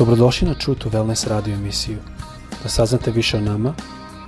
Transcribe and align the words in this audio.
Dobrodošli 0.00 0.48
na 0.48 0.54
True 0.54 0.78
to 0.78 0.88
Wellness 0.88 1.28
radio 1.28 1.54
emisiju. 1.54 1.98
Da 2.62 2.68
saznate 2.68 3.10
više 3.10 3.36
o 3.36 3.40
nama, 3.40 3.74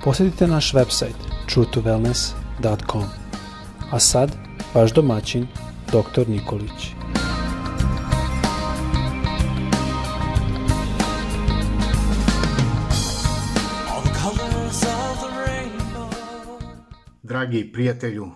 posjetite 0.03 0.47
naš 0.47 0.73
website 0.73 1.17
truetowellness.com. 1.49 3.03
A 3.91 3.99
sad, 3.99 4.31
vaš 4.73 4.93
domaćin, 4.93 5.47
dr. 5.87 6.29
Nikolić. 6.29 6.93
Dragi 17.23 17.71
prijatelju, 17.73 18.31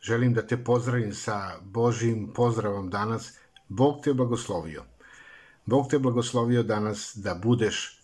želim 0.00 0.34
da 0.34 0.46
te 0.46 0.64
pozdravim 0.64 1.12
sa 1.12 1.50
Božim 1.60 2.32
pozdravom 2.34 2.90
danas. 2.90 3.32
Bog 3.68 4.00
te 4.04 4.14
blagoslovio. 4.14 4.91
Bog 5.66 5.90
te 5.90 5.98
blagoslovio 5.98 6.62
danas 6.62 7.12
da 7.16 7.34
budeš 7.34 8.00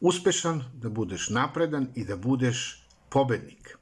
uspešan, 0.00 0.64
da 0.74 0.88
budeš 0.88 1.28
napredan 1.28 1.88
i 1.94 2.04
da 2.04 2.16
budeš 2.16 2.86
pobednik. 3.10 3.78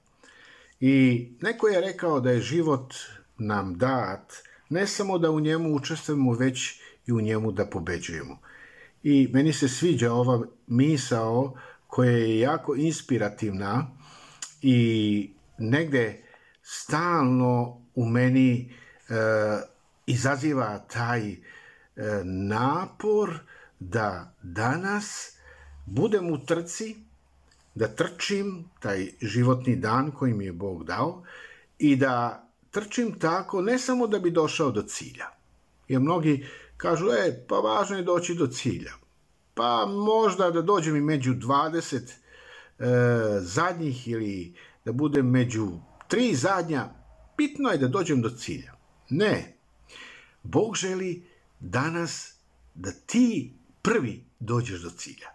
I 0.80 1.28
neko 1.40 1.68
je 1.68 1.80
rekao 1.80 2.20
da 2.20 2.30
je 2.30 2.40
život 2.40 2.94
nam 3.38 3.78
dat 3.78 4.34
ne 4.68 4.86
samo 4.86 5.18
da 5.18 5.30
u 5.30 5.40
njemu 5.40 5.74
učestvujemo, 5.74 6.32
već 6.32 6.80
i 7.06 7.12
u 7.12 7.20
njemu 7.20 7.52
da 7.52 7.66
pobeđujemo. 7.66 8.38
I 9.02 9.28
meni 9.32 9.52
se 9.52 9.68
sviđa 9.68 10.12
ova 10.12 10.42
misao 10.66 11.54
koja 11.86 12.10
je 12.10 12.38
jako 12.38 12.74
inspirativna 12.74 13.90
i 14.62 15.30
negde 15.58 16.22
stalno 16.62 17.82
u 17.94 18.06
meni 18.06 18.74
e, 19.08 19.14
izaziva 20.06 20.78
taj 20.78 21.20
E, 21.30 21.36
napor 22.24 23.38
da 23.78 24.34
danas 24.42 25.32
budem 25.86 26.32
u 26.32 26.38
trci, 26.46 26.96
da 27.74 27.88
trčim 27.88 28.64
taj 28.80 29.08
životni 29.22 29.76
dan 29.76 30.10
koji 30.10 30.34
mi 30.34 30.44
je 30.44 30.52
Bog 30.52 30.84
dao 30.84 31.22
i 31.78 31.96
da 31.96 32.48
trčim 32.70 33.18
tako 33.18 33.62
ne 33.62 33.78
samo 33.78 34.06
da 34.06 34.18
bi 34.18 34.30
došao 34.30 34.70
do 34.70 34.82
cilja. 34.82 35.26
Jer 35.88 36.00
mnogi 36.00 36.46
kažu, 36.76 37.06
e, 37.10 37.44
pa 37.48 37.56
važno 37.56 37.96
je 37.96 38.02
doći 38.02 38.34
do 38.34 38.46
cilja. 38.46 38.92
Pa 39.54 39.86
možda 39.86 40.50
da 40.50 40.62
dođem 40.62 40.96
i 40.96 41.00
među 41.00 41.34
20 41.34 41.96
e, 41.98 42.84
zadnjih 43.40 44.08
ili 44.08 44.54
da 44.84 44.92
budem 44.92 45.30
među 45.30 45.68
tri 46.08 46.34
zadnja, 46.34 46.88
bitno 47.36 47.70
je 47.70 47.78
da 47.78 47.88
dođem 47.88 48.22
do 48.22 48.30
cilja. 48.30 48.72
Ne. 49.10 49.56
Bog 50.42 50.76
želi 50.76 51.27
danas 51.60 52.34
da 52.74 52.92
ti 52.92 53.52
prvi 53.82 54.24
dođeš 54.40 54.80
do 54.80 54.90
cilja 54.90 55.28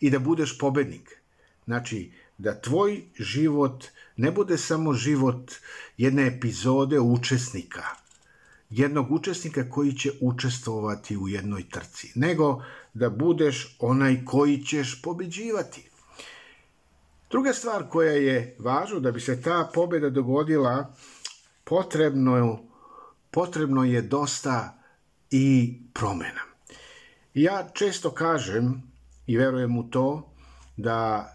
i 0.00 0.10
da 0.10 0.18
budeš 0.18 0.58
pobednik. 0.58 1.20
Znači, 1.64 2.12
da 2.38 2.60
tvoj 2.60 3.02
život 3.18 3.84
ne 4.16 4.30
bude 4.30 4.58
samo 4.58 4.92
život 4.92 5.52
jedne 5.96 6.26
epizode 6.26 7.00
učesnika, 7.00 7.84
jednog 8.70 9.12
učesnika 9.12 9.70
koji 9.70 9.92
će 9.92 10.10
učestvovati 10.20 11.16
u 11.16 11.28
jednoj 11.28 11.68
trci, 11.68 12.12
nego 12.14 12.62
da 12.94 13.10
budeš 13.10 13.76
onaj 13.78 14.24
koji 14.24 14.64
ćeš 14.64 15.02
pobeđivati. 15.02 15.90
Druga 17.30 17.52
stvar 17.52 17.88
koja 17.88 18.12
je 18.12 18.56
važna 18.58 19.00
da 19.00 19.12
bi 19.12 19.20
se 19.20 19.42
ta 19.42 19.70
pobeda 19.74 20.10
dogodila, 20.10 20.94
potrebno, 21.64 22.58
potrebno 23.30 23.84
je 23.84 24.02
dosta 24.02 24.83
i 25.30 25.78
promena. 25.94 26.40
Ja 27.34 27.68
često 27.74 28.10
kažem 28.10 28.82
i 29.26 29.36
verujem 29.36 29.78
u 29.78 29.90
to 29.90 30.34
da 30.76 31.30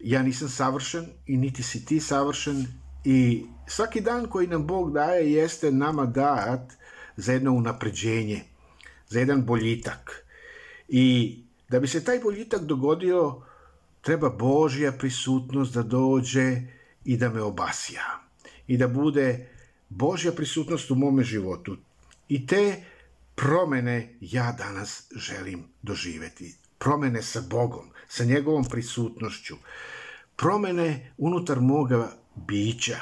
ja 0.00 0.22
nisam 0.22 0.48
savršen 0.48 1.06
i 1.26 1.36
niti 1.36 1.62
si 1.62 1.84
ti 1.84 2.00
savršen 2.00 2.66
i 3.04 3.44
svaki 3.66 4.00
dan 4.00 4.26
koji 4.26 4.46
nam 4.46 4.66
Bog 4.66 4.92
daje 4.92 5.32
jeste 5.32 5.70
nama 5.72 6.06
dat 6.06 6.72
za 7.16 7.32
jedno 7.32 7.52
unapređenje, 7.52 8.42
za 9.08 9.18
jedan 9.18 9.44
boljitak. 9.44 10.26
I 10.88 11.36
da 11.68 11.80
bi 11.80 11.88
se 11.88 12.04
taj 12.04 12.18
boljitak 12.18 12.62
dogodio, 12.62 13.42
treba 14.00 14.30
Božja 14.30 14.92
prisutnost 14.92 15.74
da 15.74 15.82
dođe 15.82 16.62
i 17.04 17.16
da 17.16 17.28
me 17.28 17.42
obasja. 17.42 18.02
I 18.66 18.76
da 18.76 18.88
bude 18.88 19.48
Božja 19.88 20.32
prisutnost 20.32 20.90
u 20.90 20.94
mome 20.94 21.22
životu. 21.22 21.76
I 22.28 22.46
te 22.46 22.84
promene 23.40 24.16
ja 24.20 24.52
danas 24.52 25.06
želim 25.16 25.64
doživeti. 25.82 26.54
Promene 26.78 27.22
sa 27.22 27.40
Bogom, 27.50 27.90
sa 28.08 28.24
njegovom 28.24 28.64
prisutnošću. 28.64 29.54
Promene 30.36 31.12
unutar 31.18 31.60
moga 31.60 32.12
bića. 32.34 32.96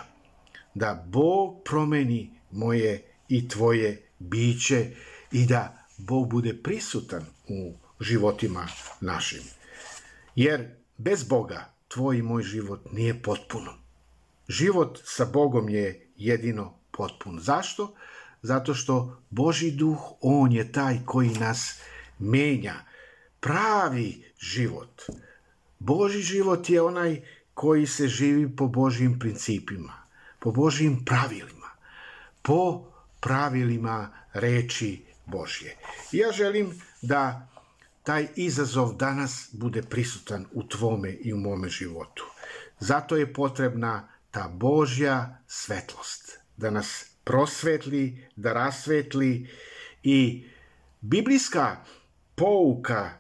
Da 0.75 1.05
Bog 1.07 1.63
promeni 1.65 2.41
moje 2.51 3.13
i 3.29 3.49
tvoje 3.49 4.11
biće 4.19 4.91
i 5.33 5.47
da 5.47 5.87
Bog 5.97 6.31
bude 6.31 6.63
prisutan 6.63 7.25
u 7.49 7.75
životima 8.01 8.69
našim. 9.01 9.43
Jer 10.35 10.71
bez 10.97 11.25
Boga 11.25 11.73
tvoj 11.89 12.19
i 12.19 12.23
moj 12.23 12.43
život 12.43 12.93
nije 12.93 13.23
potpuno. 13.23 13.73
Život 14.49 15.01
sa 15.05 15.25
Bogom 15.25 15.69
je 15.69 16.11
jedino 16.17 16.75
potpun. 16.91 17.41
Zašto? 17.41 17.95
Zato 18.43 18.75
što 18.75 19.23
Boži 19.31 19.71
duh, 19.71 19.99
on 20.21 20.53
je 20.53 20.73
taj 20.73 20.99
koji 21.05 21.29
nas 21.29 21.81
menja. 22.19 22.75
Pravi 23.41 24.25
život. 24.39 25.03
Boži 25.79 26.23
život 26.23 26.71
je 26.71 26.83
onaj 26.83 27.23
koji 27.55 27.87
se 27.87 28.09
živi 28.09 28.57
po 28.57 28.67
Božim 28.67 29.19
principima, 29.19 29.93
po 30.39 30.51
Božim 30.53 31.05
pravilima, 31.05 31.71
po 32.43 32.85
pravilima 33.21 34.11
reči 34.33 35.05
Božje. 35.27 35.77
Ja 36.13 36.33
želim 36.33 36.81
da 37.03 37.49
taj 38.03 38.29
izazov 38.37 38.95
danas 38.97 39.49
bude 39.53 39.83
prisutan 39.83 40.47
u 40.53 40.63
tvome 40.69 41.13
i 41.13 41.33
u 41.33 41.37
mome 41.37 41.69
životu. 41.69 42.25
Zato 42.81 43.17
je 43.17 43.33
potrebna 43.33 44.09
ta 44.31 44.49
Božja 44.49 45.43
svetlost, 45.47 46.39
da 46.57 46.71
nas 46.71 47.05
prosvetli, 47.29 48.27
da 48.37 48.53
rasvetli 48.53 49.49
i 50.03 50.45
biblijska 51.01 51.77
pouka 52.35 53.11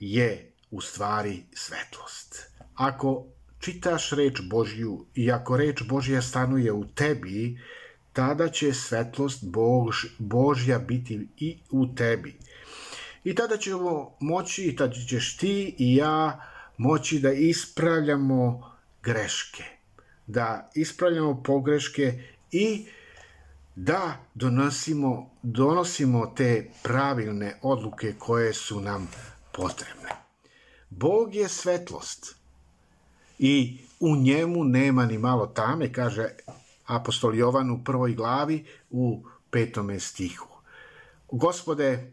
je 0.00 0.52
u 0.70 0.80
stvari 0.80 1.42
svetlost. 1.54 2.50
Ako 2.74 3.26
čitaš 3.58 4.10
reč 4.10 4.40
Božju 4.50 5.06
i 5.14 5.30
ako 5.32 5.56
reč 5.56 5.82
Božja 5.88 6.22
stanuje 6.22 6.72
u 6.72 6.84
tebi, 6.84 7.60
tada 8.12 8.48
će 8.48 8.74
svetlost 8.74 9.44
Bož, 9.44 10.04
Božja 10.18 10.78
biti 10.78 11.28
i 11.38 11.58
u 11.70 11.86
tebi. 11.94 12.34
I 13.24 13.34
tada 13.34 13.56
ćemo 13.56 14.16
moći, 14.20 14.74
tada 14.78 14.94
ćeš 15.08 15.36
ti 15.36 15.74
i 15.78 15.96
ja 15.96 16.40
moći 16.76 17.18
da 17.18 17.32
ispravljamo 17.32 18.70
greške, 19.02 19.64
da 20.26 20.70
ispravljamo 20.74 21.42
pogreške 21.42 22.22
i 22.52 22.86
da 23.76 24.16
donosimo, 24.34 25.30
donosimo 25.42 26.26
te 26.26 26.70
pravilne 26.82 27.58
odluke 27.62 28.14
koje 28.18 28.54
su 28.54 28.80
nam 28.80 29.10
potrebne. 29.52 30.10
Bog 30.90 31.34
je 31.34 31.48
svetlost 31.48 32.36
i 33.38 33.78
u 34.00 34.16
njemu 34.16 34.64
nema 34.64 35.06
ni 35.06 35.18
malo 35.18 35.46
tame, 35.46 35.92
kaže 35.92 36.28
apostol 36.86 37.34
Jovan 37.34 37.70
u 37.70 37.84
prvoj 37.84 38.14
glavi 38.14 38.66
u 38.90 39.24
petome 39.50 40.00
stihu. 40.00 40.48
Gospode, 41.30 42.12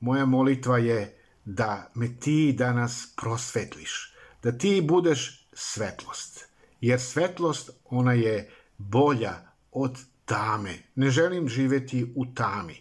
moja 0.00 0.24
molitva 0.24 0.78
je 0.78 1.18
da 1.44 1.90
me 1.94 2.16
ti 2.20 2.54
danas 2.58 3.12
prosvetliš, 3.16 4.14
da 4.42 4.58
ti 4.58 4.84
budeš 4.88 5.48
svetlost, 5.52 6.48
jer 6.80 7.00
svetlost 7.00 7.70
ona 7.84 8.12
je 8.12 8.50
bolja 8.78 9.34
od 9.72 9.98
tame. 10.28 10.74
Ne 10.94 11.10
želim 11.10 11.48
živeti 11.48 12.12
u 12.16 12.26
tami. 12.26 12.76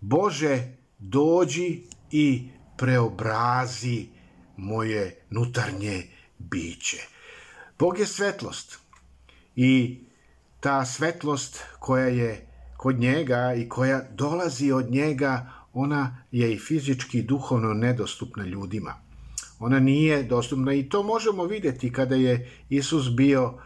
Bože, 0.00 0.76
dođi 0.98 1.82
i 2.10 2.48
preobrazi 2.76 4.06
moje 4.56 5.20
nutarnje 5.30 6.02
biće. 6.38 6.96
Bog 7.78 7.98
je 7.98 8.06
svetlost 8.06 8.78
i 9.56 9.98
ta 10.60 10.84
svetlost 10.84 11.64
koja 11.78 12.06
je 12.06 12.46
kod 12.76 12.98
njega 12.98 13.54
i 13.54 13.68
koja 13.68 14.02
dolazi 14.10 14.72
od 14.72 14.90
njega, 14.90 15.50
ona 15.72 16.24
je 16.30 16.52
i 16.52 16.58
fizički 16.58 17.18
i 17.18 17.22
duhovno 17.22 17.74
nedostupna 17.74 18.44
ljudima. 18.44 18.94
Ona 19.58 19.80
nije 19.80 20.22
dostupna 20.22 20.74
i 20.74 20.88
to 20.88 21.02
možemo 21.02 21.44
videti 21.44 21.92
kada 21.92 22.14
je 22.14 22.50
Isus 22.68 23.10
bio 23.10 23.58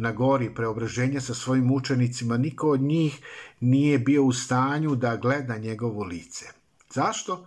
na 0.00 0.12
gori 0.12 0.54
preobraženja 0.54 1.20
sa 1.20 1.34
svojim 1.34 1.72
učenicima, 1.72 2.36
niko 2.36 2.70
od 2.70 2.80
njih 2.80 3.20
nije 3.60 3.98
bio 3.98 4.24
u 4.24 4.32
stanju 4.32 4.94
da 4.94 5.16
gleda 5.16 5.58
njegovo 5.58 6.04
lice. 6.04 6.46
Zašto? 6.94 7.46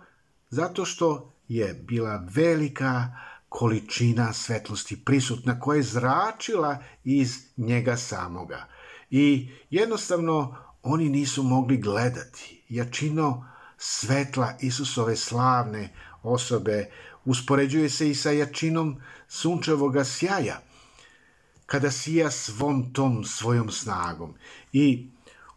Zato 0.50 0.84
što 0.84 1.32
je 1.48 1.74
bila 1.74 2.26
velika 2.34 3.12
količina 3.48 4.32
svetlosti 4.32 5.04
prisutna 5.04 5.60
koja 5.60 5.76
je 5.76 5.82
zračila 5.82 6.78
iz 7.04 7.36
njega 7.56 7.96
samoga. 7.96 8.66
I 9.10 9.50
jednostavno 9.70 10.56
oni 10.82 11.08
nisu 11.08 11.42
mogli 11.42 11.76
gledati 11.76 12.62
jačino 12.68 13.48
svetla 13.78 14.54
Isusove 14.60 15.16
slavne 15.16 15.94
osobe 16.22 16.90
uspoređuje 17.24 17.88
se 17.90 18.10
i 18.10 18.14
sa 18.14 18.30
jačinom 18.30 19.00
sunčevoga 19.28 20.04
sjaja 20.04 20.60
kada 21.66 21.90
sija 21.90 22.30
svom 22.30 22.92
tom 22.92 23.24
svojom 23.24 23.70
snagom. 23.70 24.34
I 24.72 25.08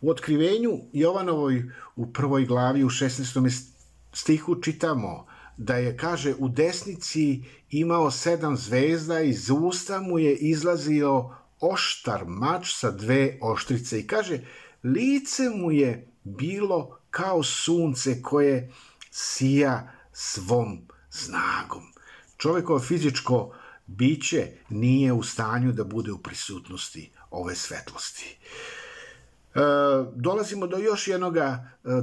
u 0.01 0.09
otkrivenju 0.09 0.79
Jovanovoj 0.93 1.71
u 1.95 2.13
prvoj 2.13 2.45
glavi 2.45 2.83
u 2.83 2.89
16. 2.89 3.71
stihu 4.13 4.61
čitamo 4.61 5.25
da 5.57 5.75
je, 5.75 5.97
kaže, 5.97 6.33
u 6.39 6.49
desnici 6.49 7.43
imao 7.69 8.11
sedam 8.11 8.57
zvezda 8.57 9.21
i 9.21 9.29
iz 9.29 9.49
usta 9.49 10.01
mu 10.01 10.19
je 10.19 10.35
izlazio 10.35 11.29
oštar 11.59 12.23
mač 12.27 12.73
sa 12.75 12.91
dve 12.91 13.37
oštrice 13.41 13.99
i 13.99 14.07
kaže, 14.07 14.39
lice 14.83 15.49
mu 15.49 15.71
je 15.71 16.07
bilo 16.23 16.99
kao 17.09 17.43
sunce 17.43 18.21
koje 18.21 18.71
sija 19.11 19.91
svom 20.11 20.87
snagom. 21.09 21.83
Čovekovo 22.37 22.79
fizičko 22.79 23.55
biće 23.87 24.51
nije 24.69 25.13
u 25.13 25.23
stanju 25.23 25.71
da 25.71 25.83
bude 25.83 26.11
u 26.11 26.17
prisutnosti 26.17 27.11
ove 27.31 27.55
svetlosti. 27.55 28.37
E, 29.55 29.59
dolazimo 30.15 30.67
do 30.67 30.77
još 30.77 31.07
jednog 31.07 31.37
e, 31.37 31.57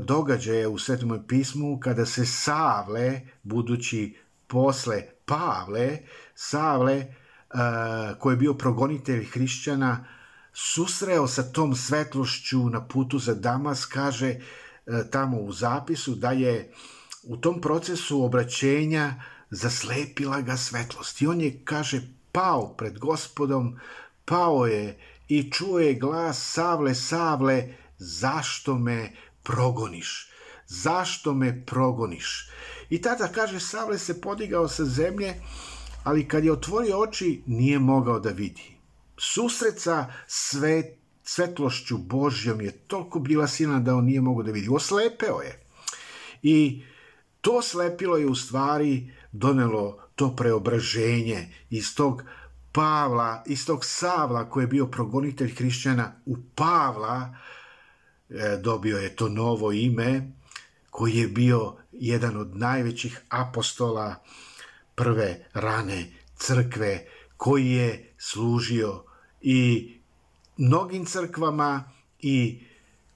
događaja 0.05 0.69
u 0.69 0.79
Svetom 0.79 1.25
pismu 1.29 1.81
kada 1.81 2.07
se 2.07 2.27
Savle, 2.27 3.21
budući 3.43 4.17
posle 4.47 5.03
Pavle, 5.25 5.99
Savle, 6.35 6.95
e, 6.95 7.07
koji 8.19 8.33
je 8.33 8.37
bio 8.37 8.55
progonitelj 8.55 9.25
hrišćana, 9.25 10.05
susreo 10.53 11.27
sa 11.27 11.43
tom 11.43 11.75
svetlošću 11.75 12.71
na 12.71 12.89
putu 12.89 13.19
za 13.19 13.35
Damas, 13.35 13.87
kaže 13.87 14.29
e, 14.29 14.41
tamo 15.11 15.39
u 15.39 15.53
zapisu 15.53 16.15
da 16.15 16.31
je 16.31 16.73
u 17.23 17.37
tom 17.37 17.61
procesu 17.61 18.25
obraćenja 18.25 19.15
zaslepila 19.50 20.41
ga 20.41 20.56
svetlost. 20.56 21.23
I 21.23 21.26
on 21.26 21.41
je, 21.41 21.61
kaže, 21.64 22.02
pao 22.32 22.75
pred 22.76 22.99
gospodom, 22.99 23.79
pao 24.25 24.67
je 24.67 24.99
i 25.29 25.50
čuo 25.50 25.79
je 25.79 25.94
glas 25.94 26.52
Savle, 26.52 26.94
Savle, 26.94 27.75
zašto 27.99 28.79
me 28.79 29.12
progoniš? 29.43 30.31
Zašto 30.67 31.35
me 31.35 31.67
progoniš? 31.67 32.50
I 32.91 33.02
tada, 33.02 33.29
kaže, 33.29 33.61
Savle 33.61 33.99
se 33.99 34.20
podigao 34.20 34.69
sa 34.69 34.85
zemlje, 34.85 35.35
ali 36.05 36.29
kad 36.29 36.44
je 36.44 36.52
otvorio 36.52 37.00
oči, 37.00 37.43
nije 37.46 37.79
mogao 37.79 38.20
da 38.20 38.31
vidi. 38.31 38.76
Susret 39.19 39.81
sa 39.81 40.12
svet, 40.26 40.99
svetlošću 41.25 41.99
Božjom 41.99 42.61
je 42.61 42.73
toliko 42.73 43.19
bila 43.19 43.46
silna 43.46 43.81
da 43.81 43.94
on 43.94 44.05
nije 44.05 44.20
mogao 44.20 44.43
da 44.43 44.52
vidi. 44.52 44.69
Oslepeo 44.69 45.41
je. 45.41 45.61
I 46.43 46.82
to 47.41 47.62
slepilo 47.62 48.17
je 48.17 48.26
u 48.26 48.35
stvari 48.35 49.12
donelo 49.35 49.99
to 50.15 50.37
preobraženje 50.37 51.49
iz 51.71 51.95
tog 51.95 52.23
Pavla, 52.73 53.43
iz 53.47 53.67
tog 53.67 53.85
Savla 53.85 54.51
koji 54.51 54.65
je 54.65 54.69
bio 54.69 54.87
progonitelj 54.87 55.55
hrišćana 55.55 56.13
u 56.27 56.37
Pavla, 56.55 57.37
e, 58.31 58.57
dobio 58.63 58.99
je 58.99 59.17
to 59.17 59.29
novo 59.29 59.73
ime, 59.73 60.33
koji 60.91 61.17
je 61.17 61.29
bio 61.29 61.77
jedan 61.93 62.37
od 62.37 62.57
najvećih 62.57 63.21
apostola 63.29 64.15
prve 64.95 65.47
rane 65.53 66.13
crkve, 66.37 67.07
koji 67.37 67.71
je 67.71 68.15
služio 68.19 69.05
i 69.41 69.91
mnogim 70.57 71.05
crkvama 71.05 71.91
i 72.19 72.65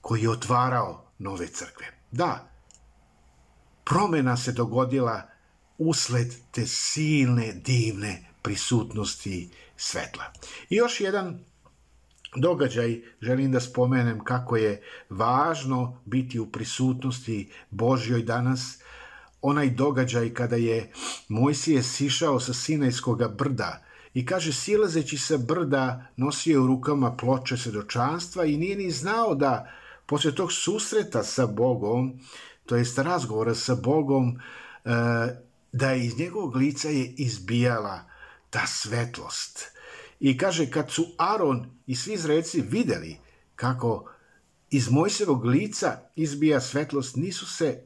koji 0.01 0.21
je 0.21 0.29
otvarao 0.29 1.11
nove 1.17 1.47
crkve. 1.47 1.87
Da, 2.11 2.49
promena 3.83 4.37
se 4.37 4.51
dogodila 4.51 5.38
usled 5.79 6.35
te 6.51 6.67
silne, 6.67 7.53
divne 7.53 8.25
prisutnosti 8.41 9.49
svetla. 9.77 10.23
I 10.69 10.75
još 10.75 11.01
jedan 11.01 11.39
događaj 12.35 13.01
želim 13.21 13.51
da 13.51 13.59
spomenem 13.59 14.23
kako 14.23 14.57
je 14.57 14.81
važno 15.09 16.01
biti 16.05 16.39
u 16.39 16.51
prisutnosti 16.51 17.49
Božjoj 17.69 18.23
danas, 18.23 18.79
onaj 19.41 19.69
događaj 19.69 20.33
kada 20.33 20.55
je 20.55 20.91
Mojsije 21.27 21.83
sišao 21.83 22.39
sa 22.39 22.53
Sinajskoga 22.53 23.27
brda 23.27 23.83
i 24.13 24.25
kaže 24.25 24.53
silazeći 24.53 25.17
sa 25.17 25.37
brda 25.37 26.07
nosio 26.17 26.63
u 26.63 26.67
rukama 26.67 27.15
ploče 27.15 27.57
svedočanstva 27.57 28.45
i 28.45 28.57
nije 28.57 28.75
ni 28.75 28.91
znao 28.91 29.35
da 29.35 29.71
posle 30.05 30.35
tog 30.35 30.53
susreta 30.53 31.23
sa 31.23 31.47
Bogom, 31.47 32.19
to 32.65 32.75
jest 32.75 32.97
razgovora 32.97 33.55
sa 33.55 33.75
Bogom, 33.75 34.39
e, 34.85 35.48
da 35.71 35.93
iz 35.93 36.19
njegovog 36.19 36.55
lica 36.55 36.89
je 36.89 37.13
izbijala 37.17 38.09
ta 38.49 38.67
svetlost. 38.67 39.71
I 40.19 40.37
kaže, 40.37 40.71
kad 40.71 40.91
su 40.91 41.05
Aron 41.17 41.65
i 41.87 41.95
svi 41.95 42.13
izreci 42.13 42.61
videli 42.61 43.17
kako 43.55 44.11
iz 44.69 44.91
Mojsevog 44.91 45.45
lica 45.45 45.99
izbija 46.15 46.61
svetlost, 46.61 47.15
nisu 47.15 47.45
se 47.45 47.79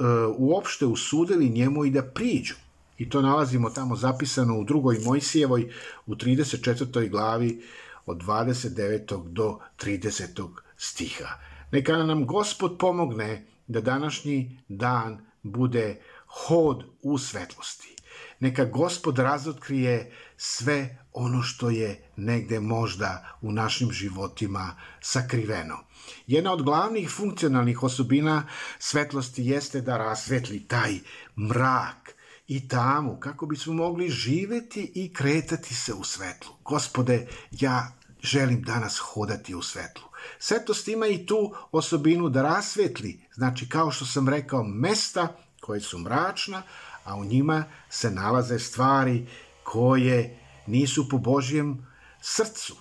uh, 0.00 0.06
uopšte 0.38 0.86
usudili 0.86 1.48
njemu 1.48 1.84
i 1.84 1.90
da 1.90 2.02
priđu. 2.02 2.54
I 2.98 3.08
to 3.10 3.22
nalazimo 3.22 3.70
tamo 3.70 3.96
zapisano 3.96 4.58
u 4.58 4.64
drugoj 4.64 4.98
Mojsijevoj 5.04 5.72
u 6.06 6.14
34. 6.14 7.10
glavi 7.10 7.62
od 8.06 8.22
29. 8.22 9.32
do 9.32 9.58
30. 9.78 10.48
stiha. 10.76 11.28
Neka 11.72 11.96
nam 11.96 12.26
Gospod 12.26 12.78
pomogne 12.78 13.46
da 13.66 13.80
današnji 13.80 14.58
dan 14.68 15.26
bude 15.42 16.00
hod 16.30 16.84
u 17.02 17.18
svetlosti. 17.18 17.96
Neka 18.40 18.64
gospod 18.64 19.18
razotkrije 19.18 20.12
sve 20.36 20.98
ono 21.12 21.42
što 21.42 21.70
je 21.70 22.10
negde 22.16 22.60
možda 22.60 23.38
u 23.40 23.52
našim 23.52 23.92
životima 23.92 24.76
sakriveno. 25.00 25.78
Jedna 26.26 26.52
od 26.52 26.62
glavnih 26.62 27.10
funkcionalnih 27.10 27.82
osobina 27.82 28.48
svetlosti 28.78 29.44
jeste 29.44 29.80
da 29.80 29.96
rasvetli 29.96 30.68
taj 30.68 30.98
mrak 31.36 32.14
i 32.48 32.68
tamu 32.68 33.16
kako 33.20 33.46
bismo 33.46 33.74
mogli 33.74 34.08
živeti 34.08 34.92
i 34.94 35.12
kretati 35.12 35.74
se 35.74 35.94
u 35.94 36.04
svetlu. 36.04 36.54
Gospode, 36.64 37.26
ja 37.50 37.92
želim 38.22 38.62
danas 38.62 38.98
hodati 38.98 39.54
u 39.54 39.62
svetlu. 39.62 40.04
Svetost 40.38 40.88
ima 40.88 41.06
i 41.06 41.26
tu 41.26 41.54
osobinu 41.72 42.28
da 42.28 42.42
rasvetli, 42.42 43.20
znači 43.34 43.68
kao 43.68 43.90
što 43.90 44.06
sam 44.06 44.28
rekao, 44.28 44.64
mesta 44.64 45.36
koje 45.70 45.80
su 45.80 45.98
mračna, 45.98 46.62
a 47.04 47.16
u 47.16 47.24
njima 47.24 47.64
se 47.90 48.10
nalaze 48.10 48.58
stvari 48.58 49.26
koje 49.62 50.38
nisu 50.66 51.08
po 51.08 51.18
Božjem 51.18 51.86
srcu. 52.20 52.76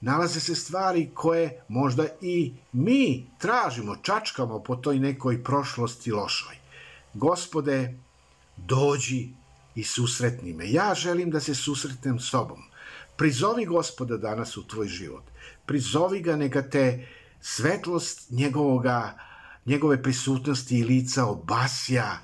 Nalaze 0.00 0.40
se 0.40 0.54
stvari 0.54 1.10
koje 1.14 1.64
možda 1.68 2.04
i 2.20 2.52
mi 2.72 3.30
tražimo, 3.38 3.96
čačkamo 3.96 4.60
po 4.62 4.76
toj 4.76 4.98
nekoj 4.98 5.44
prošlosti 5.44 6.12
lošoj. 6.12 6.56
Gospode, 7.14 7.98
dođi 8.56 9.28
i 9.74 9.84
susretni 9.84 10.52
me. 10.52 10.70
Ja 10.70 10.94
želim 10.94 11.30
da 11.30 11.40
se 11.40 11.54
susretnem 11.54 12.20
s 12.20 12.30
tobom. 12.30 12.62
Prizovi 13.16 13.64
gospoda 13.64 14.16
danas 14.16 14.56
u 14.56 14.66
tvoj 14.66 14.88
život. 14.88 15.24
Prizovi 15.66 16.20
ga, 16.20 16.36
neka 16.36 16.62
te 16.62 17.08
svetlost 17.40 18.30
njegovoga 18.30 19.27
njegove 19.68 20.02
prisutnosti 20.02 20.78
i 20.78 20.84
lica 20.84 21.26
obasja, 21.26 22.18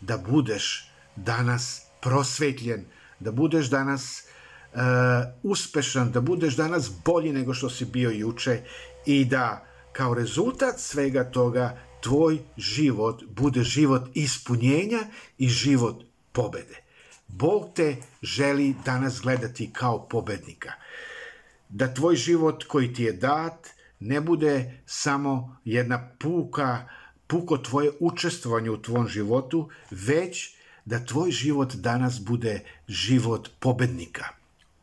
da 0.00 0.16
budeš 0.16 0.90
danas 1.16 1.82
prosvetljen, 2.00 2.84
da 3.20 3.32
budeš 3.32 3.70
danas 3.70 4.22
uh, 4.72 4.80
uspešan, 5.42 6.12
da 6.12 6.20
budeš 6.20 6.56
danas 6.56 6.90
bolji 7.04 7.32
nego 7.32 7.54
što 7.54 7.70
si 7.70 7.84
bio 7.84 8.10
juče 8.10 8.62
i 9.06 9.24
da 9.24 9.66
kao 9.92 10.14
rezultat 10.14 10.80
svega 10.80 11.24
toga 11.30 11.78
tvoj 12.00 12.38
život 12.56 13.22
bude 13.28 13.62
život 13.62 14.08
ispunjenja 14.14 15.00
i 15.38 15.48
život 15.48 16.04
pobede. 16.32 16.82
Bog 17.28 17.70
te 17.74 17.96
želi 18.22 18.74
danas 18.84 19.20
gledati 19.20 19.72
kao 19.72 20.08
pobednika. 20.08 20.72
Da 21.68 21.94
tvoj 21.94 22.16
život 22.16 22.64
koji 22.64 22.92
ti 22.94 23.02
je 23.02 23.12
dat– 23.12 23.66
ne 24.00 24.20
bude 24.20 24.82
samo 24.86 25.56
jedna 25.64 26.10
puka, 26.18 26.88
puko 27.26 27.58
tvoje 27.58 27.90
učestvovanje 28.00 28.70
u 28.70 28.82
tvom 28.82 29.08
životu, 29.08 29.70
već 29.90 30.56
da 30.84 31.04
tvoj 31.04 31.30
život 31.30 31.74
danas 31.74 32.20
bude 32.20 32.64
život 32.88 33.50
pobednika. 33.60 34.24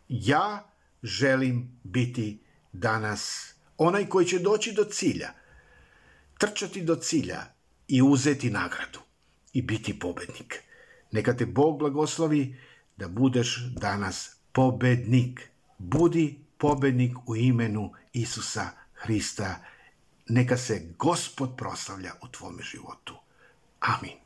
Ja 0.10 0.70
želim 1.04 1.80
biti 1.84 2.40
danas 2.74 3.54
onaj 3.78 4.06
koji 4.10 4.26
će 4.26 4.40
doći 4.40 4.74
do 4.74 4.84
cilja, 4.84 5.30
trčati 6.38 6.82
do 6.82 6.96
cilja 6.96 7.42
i 7.88 8.02
uzeti 8.02 8.50
nagradu. 8.50 9.00
i 9.54 9.62
biti 9.62 10.00
pobednik. 10.00 10.64
Neka 11.12 11.34
te 11.34 11.46
Bog 11.46 11.80
blagoslovi 11.80 12.56
da 12.98 13.08
budeš 13.08 13.66
danas 13.76 14.36
pobednik. 14.52 15.50
Budi 15.78 16.40
pobednik 16.58 17.14
u 17.26 17.36
imenu 17.36 17.92
Isusa 18.14 18.70
Hrista. 19.08 19.56
Neka 20.30 20.58
se 20.58 20.82
Gospod 21.00 21.58
proslavlja 21.58 22.12
u 22.24 22.28
tvome 22.28 22.64
životu. 22.64 23.16
Amin. 23.80 24.18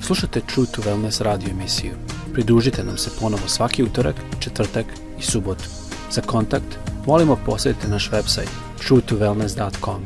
Slušajte 0.00 0.40
True 0.40 0.66
to 0.74 0.82
Wellness 0.82 1.22
radio 1.22 1.50
emisiju. 1.50 1.92
Pridružite 2.32 2.84
nam 2.84 2.98
se 2.98 3.10
ponovo 3.20 3.48
svaki 3.48 3.82
utorak, 3.82 4.16
četvrtak 4.40 4.86
i 5.18 5.22
subotu. 5.22 5.64
Za 6.10 6.20
kontakt 6.20 6.78
molimo 7.06 7.38
posjetite 7.46 7.88
naš 7.88 8.10
website 8.10 8.48
truetowellness.com. 8.88 10.04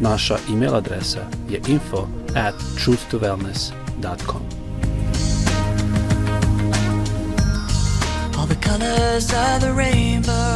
Naša 0.00 0.38
e-mail 0.52 0.74
adresa 0.74 1.30
je 1.50 1.60
info 1.68 2.08
at 2.34 2.54
truthtowellness.com. 2.54 4.55
colors 8.78 9.32
of 9.32 9.60
the 9.62 9.72
rainbow 9.72 10.55